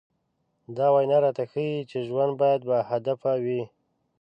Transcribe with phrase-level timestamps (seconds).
[0.75, 3.61] دا وينا راته ښيي چې ژوند بايد باهدفه وي.